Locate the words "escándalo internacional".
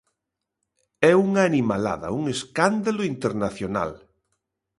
2.35-3.91